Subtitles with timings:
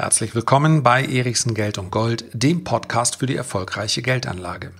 [0.00, 4.72] Herzlich willkommen bei Erichsen Geld und Gold, dem Podcast für die erfolgreiche Geldanlage.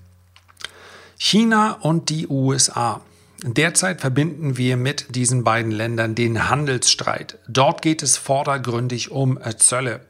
[1.19, 3.03] China und die USA.
[3.43, 7.39] Derzeit verbinden wir mit diesen beiden Ländern den Handelsstreit.
[7.49, 10.01] Dort geht es vordergründig um Zölle.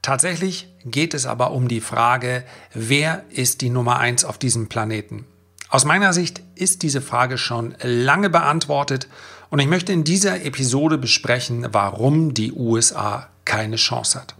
[0.00, 2.42] Tatsächlich geht es aber um die Frage,
[2.72, 5.26] wer ist die Nummer eins auf diesem Planeten?
[5.68, 9.08] Aus meiner Sicht ist diese Frage schon lange beantwortet
[9.50, 14.34] und ich möchte in dieser Episode besprechen, warum die USA keine Chance hat.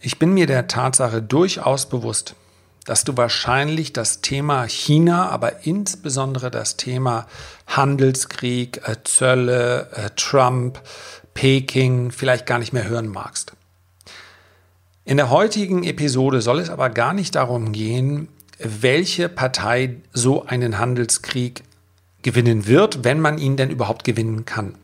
[0.00, 2.34] Ich bin mir der Tatsache durchaus bewusst,
[2.84, 7.26] dass du wahrscheinlich das Thema China, aber insbesondere das Thema
[7.66, 10.80] Handelskrieg, äh, Zölle, äh, Trump,
[11.32, 13.52] Peking vielleicht gar nicht mehr hören magst.
[15.06, 18.28] In der heutigen Episode soll es aber gar nicht darum gehen,
[18.58, 21.62] welche Partei so einen Handelskrieg
[22.24, 24.74] gewinnen wird, wenn man ihn denn überhaupt gewinnen kann.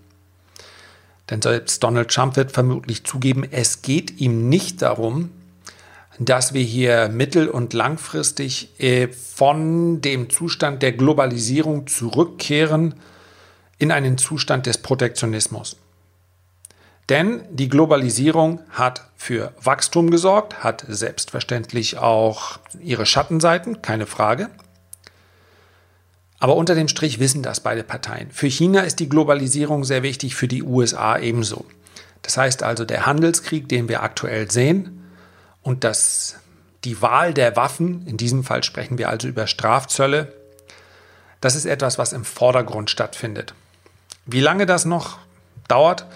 [1.28, 5.30] Denn selbst Donald Trump wird vermutlich zugeben, es geht ihm nicht darum,
[6.18, 12.94] dass wir hier mittel- und langfristig äh, von dem Zustand der Globalisierung zurückkehren
[13.78, 15.76] in einen Zustand des Protektionismus.
[17.08, 24.50] Denn die Globalisierung hat für Wachstum gesorgt, hat selbstverständlich auch ihre Schattenseiten, keine Frage.
[26.40, 28.30] Aber unter dem Strich wissen das beide Parteien.
[28.30, 31.66] Für China ist die Globalisierung sehr wichtig, für die USA ebenso.
[32.22, 34.96] Das heißt also, der Handelskrieg, den wir aktuell sehen,
[35.62, 36.36] und das,
[36.84, 40.32] die Wahl der Waffen, in diesem Fall sprechen wir also über Strafzölle,
[41.42, 43.54] das ist etwas, was im Vordergrund stattfindet.
[44.24, 45.18] Wie lange das noch
[45.68, 46.06] dauert,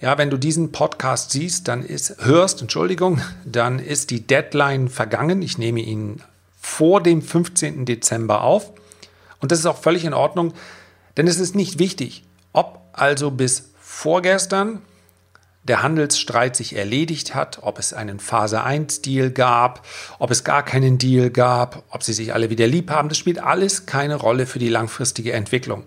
[0.00, 5.42] ja, wenn du diesen Podcast siehst, dann ist, hörst, Entschuldigung, dann ist die Deadline vergangen.
[5.42, 6.20] Ich nehme ihn
[6.60, 7.84] vor dem 15.
[7.84, 8.72] Dezember auf.
[9.42, 10.54] Und das ist auch völlig in Ordnung,
[11.18, 14.80] denn es ist nicht wichtig, ob also bis vorgestern
[15.64, 19.86] der Handelsstreit sich erledigt hat, ob es einen Phase 1 Deal gab,
[20.18, 23.38] ob es gar keinen Deal gab, ob sie sich alle wieder lieb haben, das spielt
[23.38, 25.86] alles keine Rolle für die langfristige Entwicklung.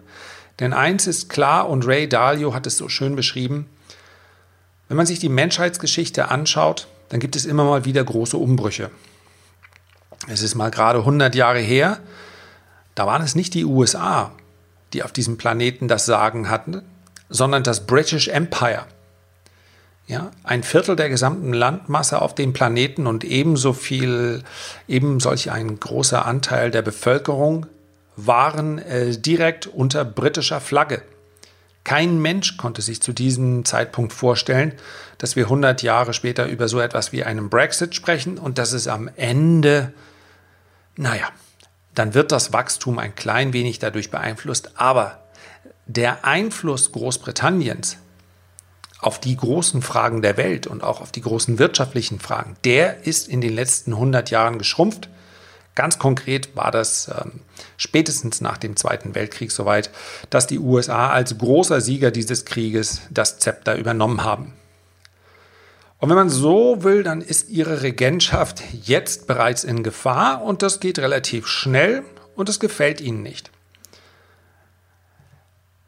[0.60, 3.68] Denn eins ist klar und Ray Dalio hat es so schön beschrieben,
[4.88, 8.92] wenn man sich die Menschheitsgeschichte anschaut, dann gibt es immer mal wieder große Umbrüche.
[10.28, 12.00] Es ist mal gerade 100 Jahre her,
[12.96, 14.32] da waren es nicht die USA,
[14.94, 16.82] die auf diesem Planeten das Sagen hatten,
[17.30, 18.86] sondern das British Empire.
[20.08, 24.44] Ja, ein Viertel der gesamten Landmasse auf dem Planeten und ebenso viel,
[24.88, 27.66] eben solch ein großer Anteil der Bevölkerung
[28.16, 31.02] waren äh, direkt unter britischer Flagge.
[31.84, 34.74] Kein Mensch konnte sich zu diesem Zeitpunkt vorstellen,
[35.18, 38.88] dass wir 100 Jahre später über so etwas wie einen Brexit sprechen und dass es
[38.88, 39.92] am Ende,
[40.98, 41.28] naja,
[41.96, 45.24] dann wird das Wachstum ein klein wenig dadurch beeinflusst, aber
[45.88, 47.98] der Einfluss Großbritanniens
[49.00, 53.28] auf die großen Fragen der Welt und auch auf die großen wirtschaftlichen Fragen, der ist
[53.28, 55.10] in den letzten 100 Jahren geschrumpft.
[55.76, 57.42] Ganz konkret war das ähm,
[57.78, 59.90] spätestens nach dem Zweiten Weltkrieg soweit,
[60.30, 64.54] dass die USA als großer Sieger dieses Krieges das Zepter übernommen haben.
[66.00, 70.80] Und wenn man so will, dann ist ihre Regentschaft jetzt bereits in Gefahr und das
[70.80, 72.04] geht relativ schnell
[72.36, 73.52] und es gefällt ihnen nicht.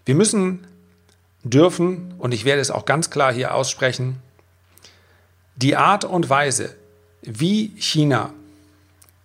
[0.05, 0.65] Wir müssen,
[1.43, 4.17] dürfen, und ich werde es auch ganz klar hier aussprechen,
[5.55, 6.75] die Art und Weise,
[7.21, 8.33] wie China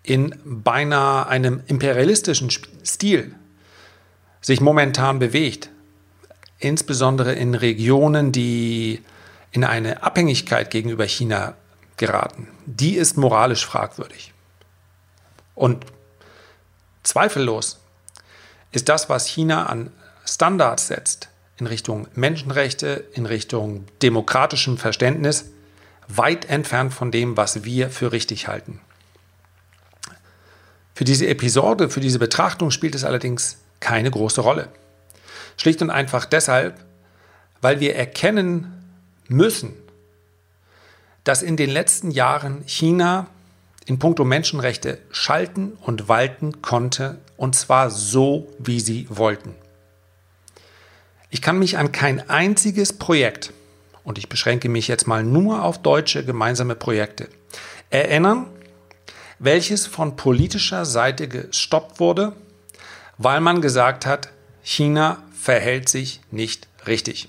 [0.03, 2.51] in beinahe einem imperialistischen
[2.85, 3.35] Stil
[4.41, 5.71] sich momentan bewegt,
[6.59, 9.03] insbesondere in Regionen, die
[9.53, 11.55] in eine Abhängigkeit gegenüber China
[11.97, 14.33] geraten, die ist moralisch fragwürdig.
[15.55, 15.85] Und
[17.03, 17.79] zweifellos
[18.73, 19.93] ist das, was China an
[20.25, 25.45] Standards setzt in Richtung Menschenrechte, in Richtung demokratischem Verständnis,
[26.09, 28.81] weit entfernt von dem, was wir für richtig halten.
[30.95, 34.69] Für diese Episode, für diese Betrachtung spielt es allerdings keine große Rolle.
[35.57, 36.85] Schlicht und einfach deshalb,
[37.61, 38.82] weil wir erkennen
[39.29, 39.75] müssen,
[41.25, 43.29] dass in den letzten Jahren China
[43.87, 49.55] in puncto Menschenrechte schalten und walten konnte, und zwar so, wie sie wollten.
[51.31, 53.53] Ich kann mich an kein einziges Projekt,
[54.05, 57.29] und ich beschränke mich jetzt mal nur auf deutsche gemeinsame Projekte,
[57.91, 58.47] erinnern,
[59.39, 62.33] welches von politischer Seite gestoppt wurde,
[63.19, 64.31] weil man gesagt hat,
[64.63, 67.29] China verhält sich nicht richtig.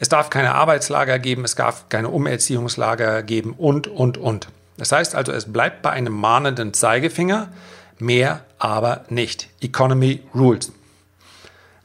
[0.00, 4.48] Es darf keine Arbeitslager geben, es darf keine Umerziehungslager geben und, und, und.
[4.78, 7.52] Das heißt also, es bleibt bei einem mahnenden Zeigefinger,
[7.98, 9.50] mehr aber nicht.
[9.60, 10.72] Economy Rules.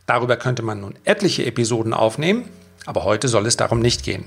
[0.05, 2.49] Darüber könnte man nun etliche Episoden aufnehmen,
[2.87, 4.25] Aber heute soll es darum nicht gehen.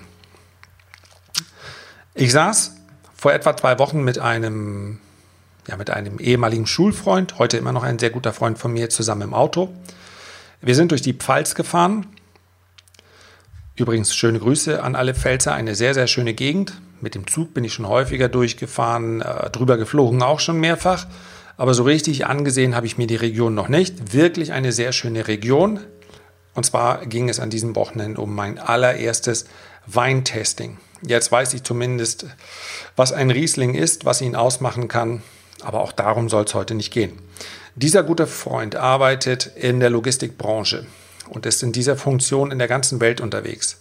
[2.15, 2.75] Ich saß
[3.15, 4.99] vor etwa zwei Wochen mit einem,
[5.69, 9.23] ja, mit einem ehemaligen Schulfreund, heute immer noch ein sehr guter Freund von mir, zusammen
[9.23, 9.73] im Auto.
[10.61, 12.07] Wir sind durch die Pfalz gefahren.
[13.79, 16.73] Übrigens schöne Grüße an alle Pfälzer, eine sehr, sehr schöne Gegend.
[17.01, 21.07] Mit dem Zug bin ich schon häufiger durchgefahren, äh, drüber geflogen auch schon mehrfach.
[21.57, 24.13] Aber so richtig angesehen habe ich mir die Region noch nicht.
[24.13, 25.79] Wirklich eine sehr schöne Region.
[26.55, 29.47] Und zwar ging es an diesem Wochenende um mein allererstes
[29.87, 30.79] Weintesting.
[31.03, 32.27] Jetzt weiß ich zumindest,
[32.97, 35.23] was ein Riesling ist, was ihn ausmachen kann.
[35.63, 37.13] Aber auch darum soll es heute nicht gehen.
[37.77, 40.85] Dieser gute Freund arbeitet in der Logistikbranche
[41.29, 43.79] und ist in dieser Funktion in der ganzen Welt unterwegs.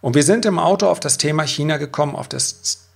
[0.00, 2.86] Und wir sind im Auto auf das Thema China gekommen, auf das,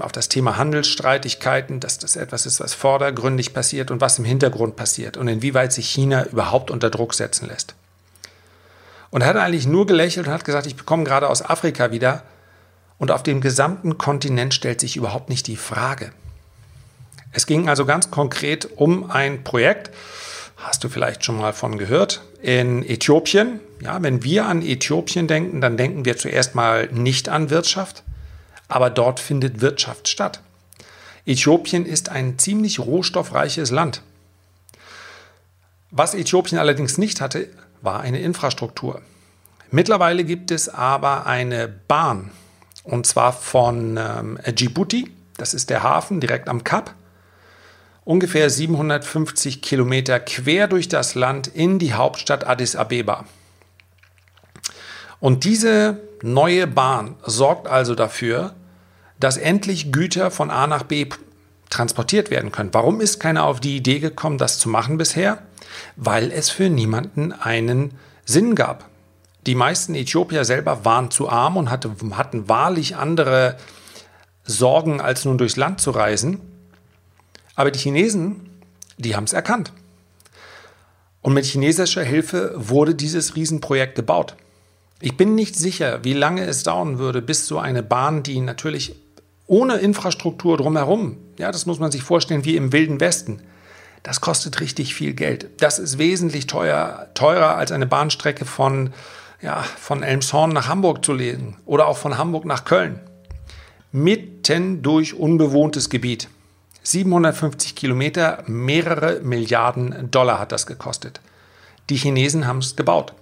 [0.00, 4.76] auf das Thema Handelsstreitigkeiten, dass das etwas ist, was vordergründig passiert und was im Hintergrund
[4.76, 7.74] passiert und inwieweit sich China überhaupt unter Druck setzen lässt.
[9.10, 12.22] Und er hat eigentlich nur gelächelt und hat gesagt, ich komme gerade aus Afrika wieder
[12.98, 16.12] und auf dem gesamten Kontinent stellt sich überhaupt nicht die Frage.
[17.32, 19.90] Es ging also ganz konkret um ein Projekt,
[20.56, 23.60] hast du vielleicht schon mal von gehört, in Äthiopien.
[23.80, 28.02] Ja, wenn wir an Äthiopien denken, dann denken wir zuerst mal nicht an Wirtschaft,
[28.68, 30.40] aber dort findet Wirtschaft statt.
[31.26, 34.02] Äthiopien ist ein ziemlich rohstoffreiches Land.
[35.90, 37.48] Was Äthiopien allerdings nicht hatte,
[37.80, 39.00] war eine Infrastruktur.
[39.70, 42.30] Mittlerweile gibt es aber eine Bahn,
[42.82, 46.94] und zwar von ähm, Djibouti, das ist der Hafen direkt am Kap,
[48.04, 53.24] ungefähr 750 Kilometer quer durch das Land in die Hauptstadt Addis Abeba.
[55.20, 58.54] Und diese neue Bahn sorgt also dafür,
[59.18, 61.06] dass endlich Güter von A nach B
[61.70, 62.70] transportiert werden können.
[62.72, 65.38] Warum ist keiner auf die Idee gekommen, das zu machen bisher?
[65.96, 68.88] Weil es für niemanden einen Sinn gab.
[69.46, 73.56] Die meisten Äthiopier selber waren zu arm und hatten wahrlich andere
[74.44, 76.40] Sorgen, als nun durchs Land zu reisen.
[77.54, 78.50] Aber die Chinesen,
[78.98, 79.72] die haben es erkannt.
[81.22, 84.36] Und mit chinesischer Hilfe wurde dieses Riesenprojekt gebaut.
[85.00, 88.94] Ich bin nicht sicher, wie lange es dauern würde, bis so eine Bahn, die natürlich
[89.46, 93.40] ohne Infrastruktur drumherum, ja, das muss man sich vorstellen wie im Wilden Westen,
[94.02, 95.48] das kostet richtig viel Geld.
[95.58, 98.92] Das ist wesentlich teuer, teurer als eine Bahnstrecke von,
[99.40, 103.00] ja, von Elmshorn nach Hamburg zu lesen oder auch von Hamburg nach Köln.
[103.92, 106.28] Mitten durch unbewohntes Gebiet.
[106.84, 111.20] 750 Kilometer, mehrere Milliarden Dollar hat das gekostet.
[111.90, 113.14] Die Chinesen haben es gebaut.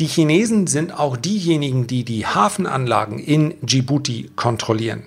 [0.00, 5.04] Die Chinesen sind auch diejenigen, die die Hafenanlagen in Djibouti kontrollieren.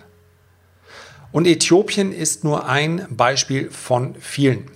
[1.32, 4.70] Und Äthiopien ist nur ein Beispiel von vielen.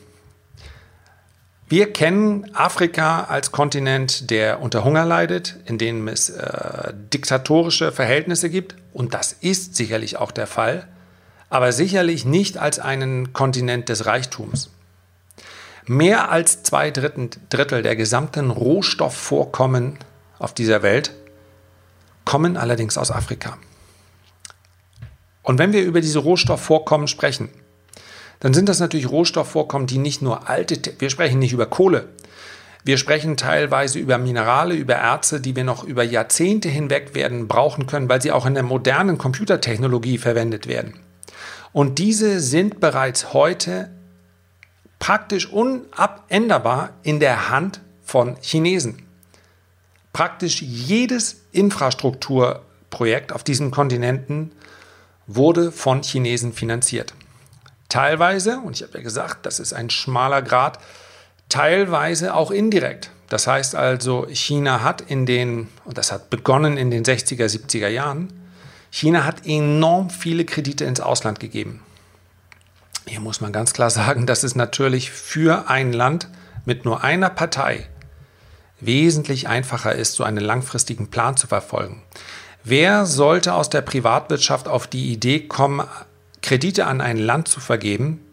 [1.68, 8.50] Wir kennen Afrika als Kontinent, der unter Hunger leidet, in dem es äh, diktatorische Verhältnisse
[8.50, 8.76] gibt.
[8.92, 10.88] Und das ist sicherlich auch der Fall
[11.52, 14.72] aber sicherlich nicht als einen Kontinent des Reichtums.
[15.86, 19.98] Mehr als zwei Drittel der gesamten Rohstoffvorkommen
[20.40, 21.12] auf dieser Welt
[22.24, 23.58] kommen allerdings aus Afrika.
[25.44, 27.50] Und wenn wir über diese Rohstoffvorkommen sprechen,
[28.40, 32.08] dann sind das natürlich Rohstoffvorkommen, die nicht nur alte, wir sprechen nicht über Kohle,
[32.86, 37.88] wir sprechen teilweise über Minerale, über Erze, die wir noch über Jahrzehnte hinweg werden brauchen
[37.88, 40.94] können, weil sie auch in der modernen Computertechnologie verwendet werden.
[41.74, 43.90] Und diese sind bereits heute
[45.00, 49.04] praktisch unabänderbar in der Hand von Chinesen.
[50.14, 54.52] Praktisch jedes Infrastrukturprojekt auf diesen Kontinenten
[55.28, 57.14] wurde von Chinesen finanziert.
[57.88, 60.80] Teilweise, und ich habe ja gesagt, das ist ein schmaler Grad,
[61.50, 63.12] teilweise auch indirekt.
[63.30, 67.88] Das heißt also, China hat in den, und das hat begonnen in den 60er, 70er
[67.88, 68.41] Jahren,
[68.92, 71.82] China hat enorm viele Kredite ins Ausland gegeben.
[73.08, 76.28] Hier muss man ganz klar sagen, dass es natürlich für ein Land
[76.66, 77.88] mit nur einer Partei
[78.82, 82.04] wesentlich einfacher ist, so einen langfristigen Plan zu verfolgen.
[82.64, 85.88] Wer sollte aus der Privatwirtschaft auf die Idee kommen,
[86.42, 88.24] Kredite an ein Land zu vergeben,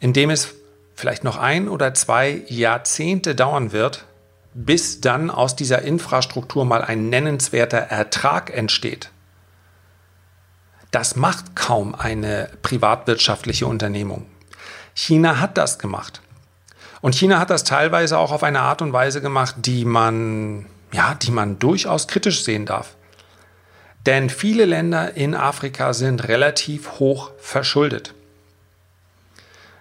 [0.00, 0.54] in dem es
[0.94, 4.04] vielleicht noch ein oder zwei Jahrzehnte dauern wird,
[4.52, 9.10] bis dann aus dieser Infrastruktur mal ein nennenswerter Ertrag entsteht?
[10.96, 14.24] Das macht kaum eine privatwirtschaftliche Unternehmung.
[14.94, 16.22] China hat das gemacht.
[17.02, 21.12] Und China hat das teilweise auch auf eine Art und Weise gemacht, die man, ja,
[21.12, 22.96] die man durchaus kritisch sehen darf.
[24.06, 28.14] Denn viele Länder in Afrika sind relativ hoch verschuldet.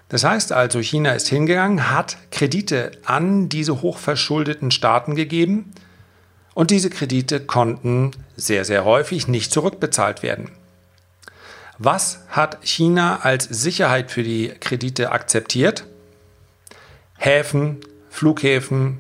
[0.10, 5.72] Das heißt also, China ist hingegangen, hat Kredite an diese hochverschuldeten Staaten gegeben
[6.56, 10.52] Und diese Kredite konnten sehr, sehr häufig nicht zurückbezahlt werden.
[11.78, 15.86] Was hat China als Sicherheit für die Kredite akzeptiert?
[17.18, 19.00] Häfen, Flughäfen.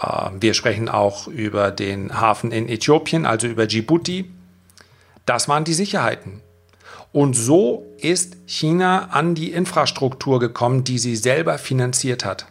[0.00, 4.30] Äh, wir sprechen auch über den Hafen in Äthiopien, also über Djibouti.
[5.24, 6.40] Das waren die Sicherheiten.
[7.12, 12.46] Und so ist China an die Infrastruktur gekommen, die sie selber finanziert hat.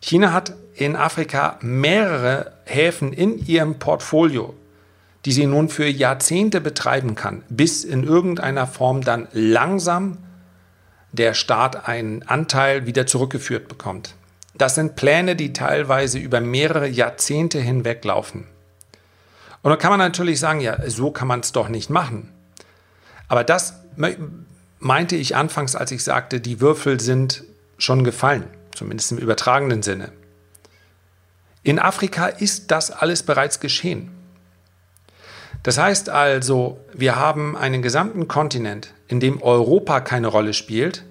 [0.00, 4.54] China hat in Afrika mehrere Häfen in ihrem Portfolio,
[5.24, 10.18] die sie nun für Jahrzehnte betreiben kann, bis in irgendeiner Form dann langsam
[11.12, 14.14] der Staat einen Anteil wieder zurückgeführt bekommt.
[14.54, 18.46] Das sind Pläne, die teilweise über mehrere Jahrzehnte hinweg laufen.
[19.62, 22.30] Und da kann man natürlich sagen, ja, so kann man es doch nicht machen.
[23.28, 23.74] Aber das
[24.78, 27.44] meinte ich anfangs, als ich sagte, die Würfel sind
[27.76, 30.12] schon gefallen, zumindest im übertragenen Sinne.
[31.62, 34.10] In Afrika ist das alles bereits geschehen.
[35.62, 41.04] Das heißt also, wir haben einen gesamten Kontinent, in dem Europa keine Rolle spielt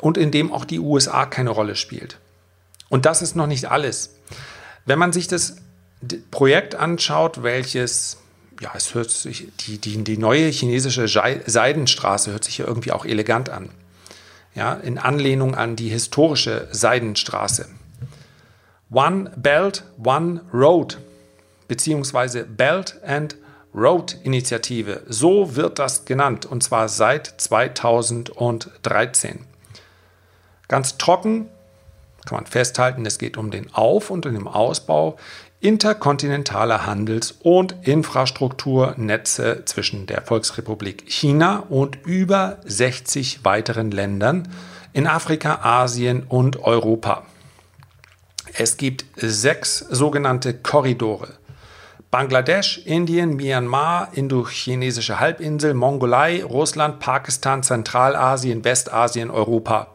[0.00, 2.18] und in dem auch die USA keine Rolle spielt.
[2.88, 4.16] Und das ist noch nicht alles.
[4.86, 5.56] Wenn man sich das
[6.30, 8.18] Projekt anschaut, welches,
[8.60, 13.04] ja, es hört sich, die, die, die neue chinesische Seidenstraße hört sich ja irgendwie auch
[13.04, 13.70] elegant an.
[14.54, 17.68] Ja, in Anlehnung an die historische Seidenstraße.
[18.90, 20.98] One Belt, One Road,
[21.68, 23.49] beziehungsweise Belt and Road
[24.22, 25.02] Initiative.
[25.06, 29.40] So wird das genannt, und zwar seit 2013.
[30.68, 31.48] Ganz trocken
[32.26, 35.16] kann man festhalten, es geht um den Auf- und den Ausbau
[35.60, 44.48] interkontinentaler Handels- und Infrastrukturnetze zwischen der Volksrepublik China und über 60 weiteren Ländern
[44.92, 47.26] in Afrika, Asien und Europa.
[48.54, 51.34] Es gibt sechs sogenannte Korridore.
[52.10, 59.88] Bangladesch, Indien, Myanmar, indochinesische Halbinsel, Mongolei, Russland, Pakistan, Zentralasien, Westasien, Europa.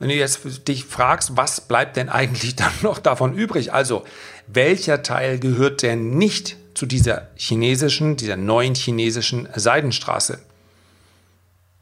[0.00, 3.72] Wenn du jetzt dich fragst, was bleibt denn eigentlich dann noch davon übrig?
[3.72, 4.04] Also,
[4.48, 10.40] welcher Teil gehört denn nicht zu dieser chinesischen, dieser neuen chinesischen Seidenstraße?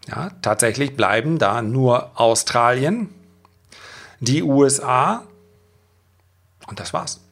[0.08, 3.08] Ja, tatsächlich bleiben da nur Australien,
[4.20, 5.24] die USA
[6.66, 7.25] und das war's.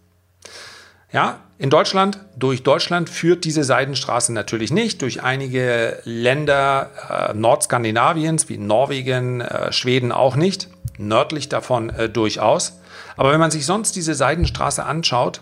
[1.14, 8.48] Ja, in Deutschland, durch Deutschland führt diese Seidenstraße natürlich nicht, durch einige Länder äh, Nordskandinaviens
[8.48, 10.68] wie Norwegen, äh, Schweden auch nicht,
[10.98, 12.80] nördlich davon äh, durchaus.
[13.16, 15.40] Aber wenn man sich sonst diese Seidenstraße anschaut,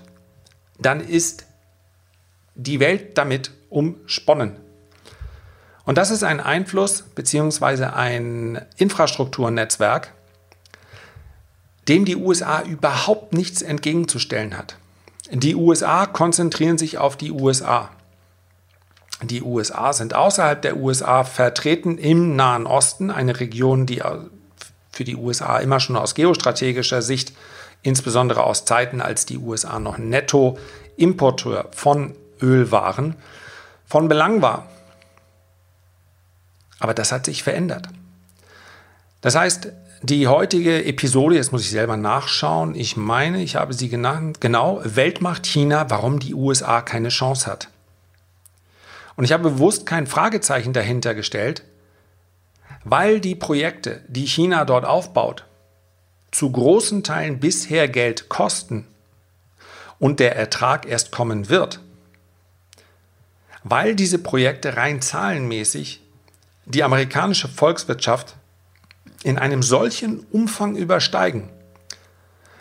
[0.79, 1.47] dann ist
[2.55, 4.57] die Welt damit umsponnen.
[5.87, 7.85] Und das ist ein Einfluss bzw.
[7.85, 10.12] ein Infrastrukturnetzwerk,
[11.88, 14.76] dem die USA überhaupt nichts entgegenzustellen hat.
[15.31, 17.91] Die USA konzentrieren sich auf die USA.
[19.23, 24.02] Die USA sind außerhalb der USA vertreten im Nahen Osten, eine Region, die
[24.91, 27.33] für die USA immer schon aus geostrategischer Sicht,
[27.83, 33.14] insbesondere aus Zeiten, als die USA noch Netto-Importeur von Öl waren,
[33.87, 34.67] von Belang war.
[36.81, 37.88] Aber das hat sich verändert.
[39.21, 39.69] Das heißt,
[40.02, 44.80] die heutige Episode, jetzt muss ich selber nachschauen, ich meine, ich habe sie genannt, genau,
[44.85, 47.68] Weltmacht China, warum die USA keine Chance hat.
[49.14, 51.62] Und ich habe bewusst kein Fragezeichen dahinter gestellt,
[52.85, 55.44] weil die Projekte, die China dort aufbaut,
[56.32, 58.87] zu großen Teilen bisher Geld kosten
[60.00, 61.78] und der Ertrag erst kommen wird.
[63.62, 66.00] Weil diese Projekte rein zahlenmäßig
[66.64, 68.35] die amerikanische Volkswirtschaft
[69.25, 71.50] in einem solchen Umfang übersteigen,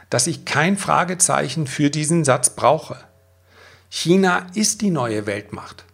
[0.09, 2.97] dass ich kein Fragezeichen für diesen Satz brauche.
[3.89, 5.85] China ist die neue Weltmacht.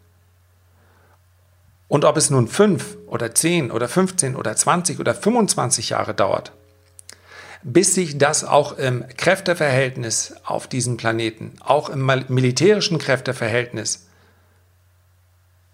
[1.88, 6.51] Und ob es nun 5 oder 10 oder 15 oder 20 oder 25 Jahre dauert,
[7.63, 14.07] bis sich das auch im Kräfteverhältnis auf diesem Planeten, auch im militärischen Kräfteverhältnis,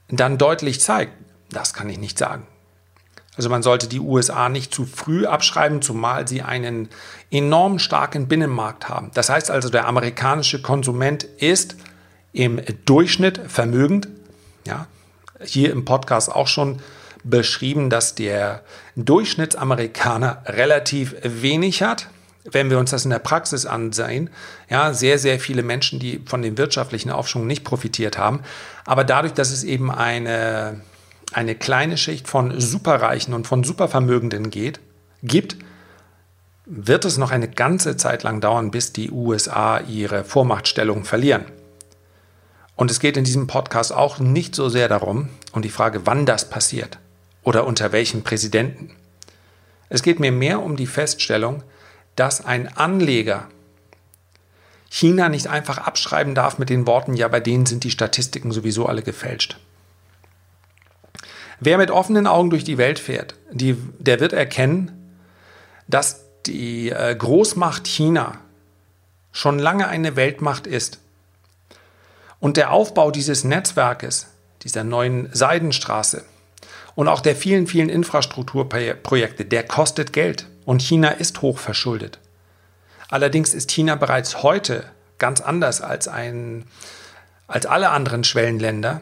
[0.09, 1.13] dann deutlich zeigt,
[1.49, 2.47] das kann ich nicht sagen.
[3.35, 6.89] Also man sollte die USA nicht zu früh abschreiben, zumal sie einen
[7.31, 9.09] enorm starken Binnenmarkt haben.
[9.13, 11.75] Das heißt also, der amerikanische Konsument ist
[12.31, 14.07] im Durchschnitt vermögend.
[14.67, 14.87] Ja,
[15.43, 16.79] hier im Podcast auch schon
[17.23, 18.61] beschrieben, dass der
[18.95, 22.09] Durchschnittsamerikaner relativ wenig hat.
[22.45, 24.29] Wenn wir uns das in der Praxis ansehen,
[24.69, 28.41] ja, sehr, sehr viele Menschen, die von dem wirtschaftlichen Aufschwung nicht profitiert haben.
[28.85, 30.81] Aber dadurch, dass es eben eine
[31.35, 34.79] eine kleine Schicht von Superreichen und von Supervermögenden geht,
[35.21, 35.57] gibt,
[36.65, 41.45] wird es noch eine ganze Zeit lang dauern, bis die USA ihre Vormachtstellung verlieren.
[42.75, 46.25] Und es geht in diesem Podcast auch nicht so sehr darum, um die Frage, wann
[46.25, 46.97] das passiert
[47.43, 48.91] oder unter welchem Präsidenten.
[49.89, 51.63] Es geht mir mehr um die Feststellung,
[52.15, 53.47] dass ein Anleger
[54.89, 58.85] China nicht einfach abschreiben darf mit den Worten, ja, bei denen sind die Statistiken sowieso
[58.85, 59.57] alle gefälscht.
[61.65, 64.91] Wer mit offenen Augen durch die Welt fährt, die, der wird erkennen,
[65.87, 68.37] dass die äh, Großmacht China
[69.31, 70.99] schon lange eine Weltmacht ist.
[72.41, 74.27] Und der Aufbau dieses Netzwerkes,
[74.63, 76.25] dieser neuen Seidenstraße
[76.95, 82.19] und auch der vielen, vielen Infrastrukturprojekte, der kostet Geld und China ist hoch verschuldet.
[83.07, 84.83] Allerdings ist China bereits heute
[85.17, 86.65] ganz anders als, ein,
[87.47, 89.01] als alle anderen Schwellenländer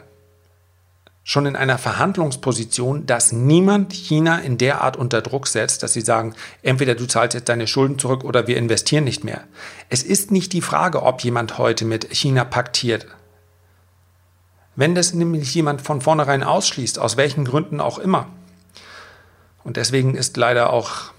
[1.32, 6.02] schon in einer Verhandlungsposition, dass niemand China in der Art unter Druck setzt, dass sie
[6.02, 9.42] sagen, entweder du zahlst jetzt deine Schulden zurück oder wir investieren nicht mehr.
[9.88, 13.06] Es ist nicht die Frage, ob jemand heute mit China paktiert.
[14.76, 18.28] Wenn das nämlich jemand von vornherein ausschließt, aus welchen Gründen auch immer.
[19.64, 21.12] Und deswegen ist leider auch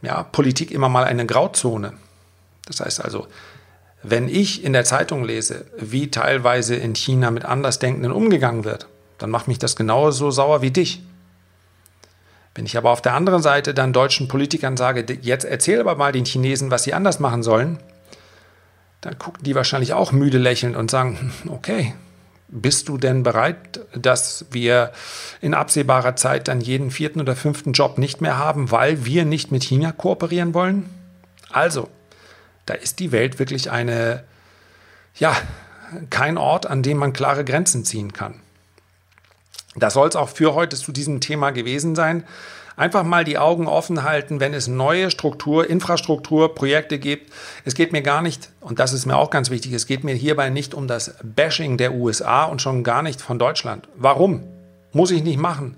[0.00, 1.94] ja, Politik immer mal eine Grauzone.
[2.66, 3.26] Das heißt also,
[4.04, 8.86] wenn ich in der Zeitung lese, wie teilweise in China mit Andersdenkenden umgegangen wird,
[9.18, 11.02] dann macht mich das genauso sauer wie dich.
[12.54, 16.12] Wenn ich aber auf der anderen Seite dann deutschen Politikern sage, jetzt erzähl aber mal
[16.12, 17.78] den Chinesen, was sie anders machen sollen,
[19.02, 21.94] dann gucken die wahrscheinlich auch müde lächelnd und sagen, hm, okay,
[22.48, 24.92] bist du denn bereit, dass wir
[25.40, 29.52] in absehbarer Zeit dann jeden vierten oder fünften Job nicht mehr haben, weil wir nicht
[29.52, 30.88] mit China kooperieren wollen?
[31.50, 31.88] Also,
[32.64, 34.24] da ist die Welt wirklich eine,
[35.16, 35.36] ja,
[36.10, 38.40] kein Ort, an dem man klare Grenzen ziehen kann.
[39.76, 42.24] Das soll es auch für heute zu diesem Thema gewesen sein.
[42.76, 47.32] Einfach mal die Augen offen halten, wenn es neue Struktur, Infrastruktur, Projekte gibt.
[47.64, 50.14] Es geht mir gar nicht, und das ist mir auch ganz wichtig, es geht mir
[50.14, 53.88] hierbei nicht um das Bashing der USA und schon gar nicht von Deutschland.
[53.96, 54.44] Warum?
[54.92, 55.76] Muss ich nicht machen.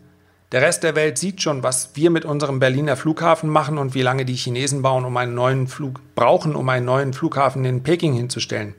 [0.51, 4.03] Der Rest der Welt sieht schon, was wir mit unserem Berliner Flughafen machen und wie
[4.03, 8.15] lange die Chinesen bauen, um einen neuen Flug brauchen, um einen neuen Flughafen in Peking
[8.15, 8.75] hinzustellen.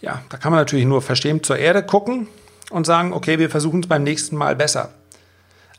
[0.00, 2.28] Ja, da kann man natürlich nur verstehen zur Erde gucken
[2.74, 4.92] und sagen, okay, wir versuchen es beim nächsten Mal besser.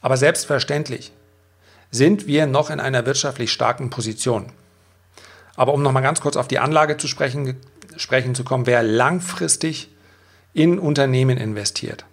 [0.02, 1.12] Aber selbstverständlich
[1.92, 4.52] sind wir noch in einer wirtschaftlich starken Position.
[5.58, 7.58] Aber um nochmal ganz kurz auf die Anlage zu sprechen,
[7.98, 9.90] sprechen zu kommen, wer langfristig
[10.54, 12.06] in Unternehmen investiert,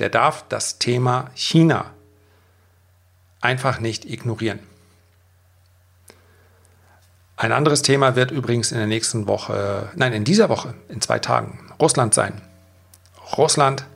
[0.00, 1.92] der darf das Thema China
[3.40, 4.58] einfach nicht ignorieren.
[7.38, 11.18] Ein anderes Thema wird übrigens in der nächsten Woche, nein, in dieser Woche, in zwei
[11.20, 12.42] Tagen, Russland sein.
[13.36, 13.86] Russland,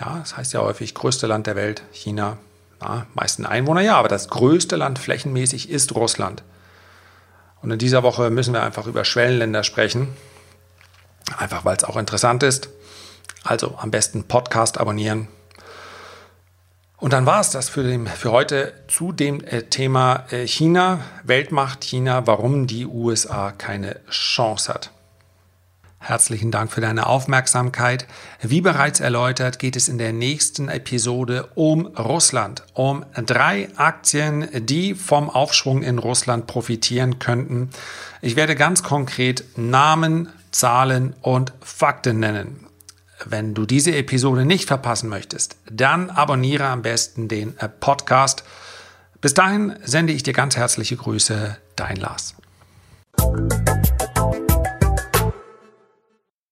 [0.00, 2.38] ja, das heißt ja häufig größte Land der Welt, China,
[2.80, 6.42] ja, meisten Einwohner, ja, aber das größte Land flächenmäßig ist Russland.
[7.62, 10.08] Und in dieser Woche müssen wir einfach über Schwellenländer sprechen,
[11.36, 12.68] einfach weil es auch interessant ist.
[13.42, 15.28] Also am besten Podcast abonnieren,
[16.98, 21.00] und dann war es das für, den, für heute zu dem äh, Thema äh, China,
[21.24, 24.90] Weltmacht China, warum die USA keine Chance hat.
[26.06, 28.06] Herzlichen Dank für deine Aufmerksamkeit.
[28.40, 34.94] Wie bereits erläutert, geht es in der nächsten Episode um Russland, um drei Aktien, die
[34.94, 37.70] vom Aufschwung in Russland profitieren könnten.
[38.22, 42.68] Ich werde ganz konkret Namen, Zahlen und Fakten nennen.
[43.24, 48.44] Wenn du diese Episode nicht verpassen möchtest, dann abonniere am besten den Podcast.
[49.20, 52.36] Bis dahin sende ich dir ganz herzliche Grüße, dein Lars.